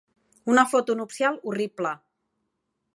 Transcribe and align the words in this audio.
Una 0.53 0.63
foto 0.71 0.95
nupcial 1.01 1.39
horrible. 1.51 1.95